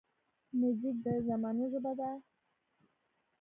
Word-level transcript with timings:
موزیک 0.59 0.95
د 1.05 1.07
زمانو 1.27 1.65
ژبه 1.71 1.91
ده. 1.99 2.11